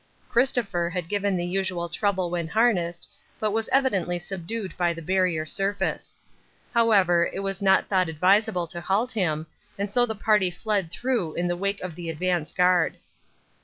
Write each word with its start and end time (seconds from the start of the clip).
Christopher 0.29 0.89
had 0.89 1.07
given 1.07 1.37
the 1.37 1.45
usual 1.45 1.87
trouble 1.87 2.31
when 2.31 2.47
harnessed, 2.47 3.07
but 3.39 3.51
was 3.51 3.69
evidently 3.69 4.17
subdued 4.17 4.75
by 4.75 4.93
the 4.93 5.01
Barrier 5.03 5.45
Surface. 5.45 6.17
However, 6.73 7.29
it 7.31 7.41
was 7.43 7.61
not 7.61 7.87
thought 7.87 8.09
advisable 8.09 8.65
to 8.65 8.81
halt 8.81 9.11
him, 9.11 9.45
and 9.77 9.93
so 9.93 10.07
the 10.07 10.15
party 10.15 10.49
fled 10.49 10.89
through 10.89 11.35
in 11.35 11.47
the 11.47 11.55
wake 11.55 11.81
of 11.81 11.93
the 11.93 12.09
advance 12.09 12.51
guard. 12.51 12.97